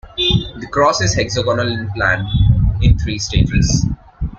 [0.17, 2.25] The cross is hexagonal in plan,
[2.81, 3.85] in three stages.